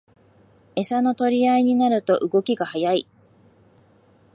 [0.75, 3.07] エサの取り合いになると動きが速い